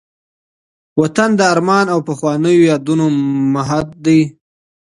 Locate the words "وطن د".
1.01-1.41